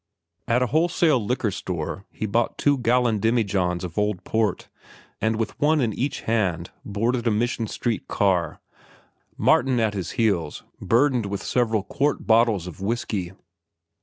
[0.47, 4.67] At a wholesale liquor store he bought two gallon demijohns of old port,
[5.21, 8.59] and with one in each hand boarded a Mission Street car,
[9.37, 13.33] Martin at his heels burdened with several quart bottles of whiskey.